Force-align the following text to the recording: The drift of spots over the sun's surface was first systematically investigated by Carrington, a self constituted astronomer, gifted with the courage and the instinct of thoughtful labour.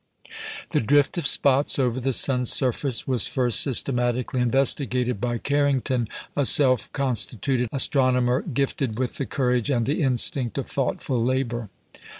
The 0.71 0.81
drift 0.81 1.19
of 1.19 1.27
spots 1.27 1.77
over 1.77 1.99
the 1.99 2.11
sun's 2.11 2.51
surface 2.51 3.07
was 3.07 3.27
first 3.27 3.59
systematically 3.59 4.41
investigated 4.41 5.21
by 5.21 5.37
Carrington, 5.37 6.07
a 6.35 6.43
self 6.43 6.91
constituted 6.91 7.69
astronomer, 7.71 8.41
gifted 8.41 8.97
with 8.97 9.17
the 9.17 9.27
courage 9.27 9.69
and 9.69 9.85
the 9.85 10.01
instinct 10.01 10.57
of 10.57 10.67
thoughtful 10.67 11.23
labour. 11.23 11.69